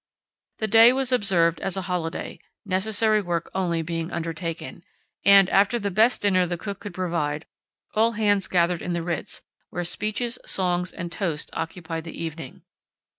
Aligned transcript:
The 0.57 0.67
day 0.67 0.91
was 0.93 1.11
observed 1.11 1.61
as 1.61 1.77
a 1.77 1.83
holiday, 1.83 2.39
necessary 2.65 3.21
work 3.21 3.51
only 3.53 3.83
being 3.83 4.09
undertaken, 4.11 4.83
and, 5.23 5.47
after 5.51 5.77
the 5.77 5.91
best 5.91 6.23
dinner 6.23 6.47
the 6.47 6.57
cook 6.57 6.79
could 6.79 6.95
provide, 6.95 7.45
all 7.93 8.13
hands 8.13 8.47
gathered 8.47 8.81
in 8.81 8.93
the 8.93 9.03
Ritz, 9.03 9.43
where 9.69 9.83
speeches, 9.83 10.39
songs, 10.43 10.91
and 10.91 11.11
toasts 11.11 11.51
occupied 11.53 12.05
the 12.05 12.19
evening. 12.19 12.63